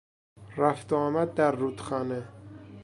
رفت 0.57 0.93
و 0.93 0.95
آمد 0.95 1.33
در 1.33 1.51
رودخانه 1.51 2.27